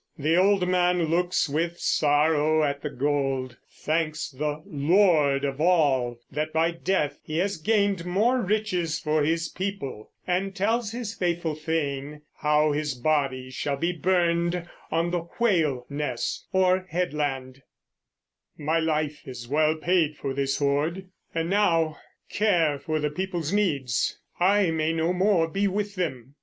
The 0.17 0.35
old 0.35 0.67
man 0.67 1.09
looks 1.11 1.47
with 1.47 1.77
sorrow 1.77 2.63
at 2.63 2.81
the 2.81 2.89
gold, 2.89 3.57
thanks 3.69 4.31
the 4.31 4.63
"Lord 4.65 5.45
of 5.45 5.61
all" 5.61 6.17
that 6.31 6.51
by 6.51 6.71
death 6.71 7.19
he 7.21 7.37
has 7.37 7.57
gained 7.57 8.03
more 8.03 8.41
riches 8.41 8.97
for 8.97 9.21
his 9.23 9.47
people, 9.47 10.09
and 10.25 10.55
tells 10.55 10.91
his 10.91 11.13
faithful 11.13 11.53
thane 11.53 12.23
how 12.37 12.71
his 12.71 12.95
body 12.95 13.51
shall 13.51 13.77
be 13.77 13.91
burned 13.93 14.67
on 14.89 15.11
the 15.11 15.27
Whale 15.37 15.85
ness, 15.87 16.47
or 16.51 16.87
headland: 16.89 17.61
"My 18.57 18.79
life 18.79 19.27
is 19.27 19.47
well 19.47 19.75
paid 19.75 20.17
for 20.17 20.33
this 20.33 20.57
hoard; 20.57 21.11
and 21.35 21.47
now 21.47 21.99
Care 22.27 22.79
for 22.79 22.99
the 22.99 23.11
people's 23.11 23.53
needs. 23.53 24.17
I 24.39 24.71
may 24.71 24.93
no 24.93 25.13
more 25.13 25.47
Be 25.47 25.67
with 25.67 25.93
them. 25.93 26.33